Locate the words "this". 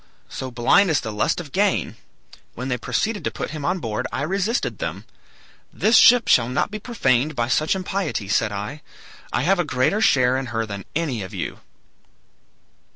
5.71-5.95